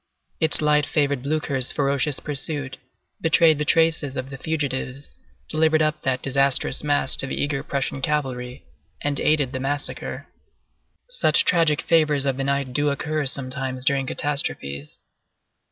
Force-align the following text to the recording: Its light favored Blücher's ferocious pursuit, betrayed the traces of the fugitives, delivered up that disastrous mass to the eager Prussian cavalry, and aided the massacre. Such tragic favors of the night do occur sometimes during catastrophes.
Its 0.39 0.63
light 0.63 0.83
favored 0.87 1.21
Blücher's 1.21 1.71
ferocious 1.71 2.19
pursuit, 2.19 2.77
betrayed 3.21 3.59
the 3.59 3.63
traces 3.65 4.17
of 4.17 4.31
the 4.31 4.37
fugitives, 4.39 5.13
delivered 5.47 5.83
up 5.83 6.01
that 6.01 6.23
disastrous 6.23 6.83
mass 6.83 7.15
to 7.15 7.27
the 7.27 7.39
eager 7.39 7.61
Prussian 7.61 8.01
cavalry, 8.01 8.65
and 9.01 9.19
aided 9.19 9.51
the 9.51 9.59
massacre. 9.59 10.25
Such 11.07 11.45
tragic 11.45 11.83
favors 11.83 12.25
of 12.25 12.37
the 12.37 12.43
night 12.43 12.73
do 12.73 12.89
occur 12.89 13.27
sometimes 13.27 13.85
during 13.85 14.07
catastrophes. 14.07 15.03